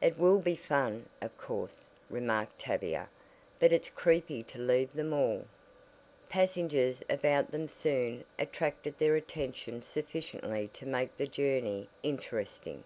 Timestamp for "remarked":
2.08-2.60